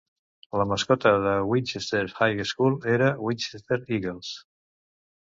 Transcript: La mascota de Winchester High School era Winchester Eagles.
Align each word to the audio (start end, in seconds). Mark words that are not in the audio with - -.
La 0.61 0.63
mascota 0.71 1.11
de 1.25 1.33
Winchester 1.51 2.03
High 2.23 2.43
School 2.55 2.81
era 2.97 3.13
Winchester 3.29 3.83
Eagles. 3.99 4.37